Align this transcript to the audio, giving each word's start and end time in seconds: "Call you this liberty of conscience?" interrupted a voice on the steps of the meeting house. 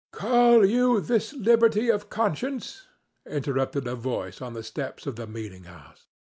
"Call 0.11 0.65
you 0.65 0.99
this 0.99 1.31
liberty 1.33 1.89
of 1.91 2.09
conscience?" 2.09 2.87
interrupted 3.27 3.85
a 3.85 3.93
voice 3.93 4.41
on 4.41 4.53
the 4.55 4.63
steps 4.63 5.05
of 5.05 5.15
the 5.15 5.27
meeting 5.27 5.65
house. 5.65 6.07